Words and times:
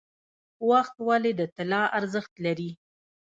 وخت 0.69 0.95
ولې 1.07 1.31
د 1.39 1.41
طلا 1.55 1.83
ارزښت 1.99 2.33
لري؟ 2.45 2.69